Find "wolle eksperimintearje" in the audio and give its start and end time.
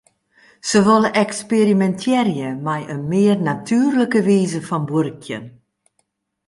0.87-2.49